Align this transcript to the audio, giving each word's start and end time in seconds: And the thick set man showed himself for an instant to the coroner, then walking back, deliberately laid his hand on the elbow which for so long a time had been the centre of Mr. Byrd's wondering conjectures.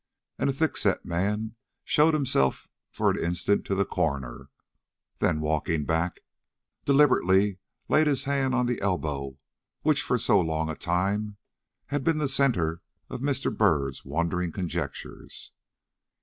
And 0.39 0.49
the 0.49 0.53
thick 0.53 0.77
set 0.77 1.05
man 1.05 1.57
showed 1.83 2.15
himself 2.15 2.67
for 2.89 3.11
an 3.11 3.23
instant 3.23 3.65
to 3.65 3.75
the 3.75 3.85
coroner, 3.85 4.49
then 5.19 5.39
walking 5.41 5.85
back, 5.85 6.21
deliberately 6.85 7.59
laid 7.87 8.07
his 8.07 8.23
hand 8.23 8.55
on 8.55 8.65
the 8.65 8.81
elbow 8.81 9.37
which 9.83 10.01
for 10.01 10.17
so 10.17 10.41
long 10.41 10.71
a 10.71 10.75
time 10.75 11.37
had 11.93 12.03
been 12.03 12.17
the 12.17 12.27
centre 12.27 12.81
of 13.11 13.19
Mr. 13.21 13.55
Byrd's 13.55 14.03
wondering 14.03 14.51
conjectures. 14.51 15.51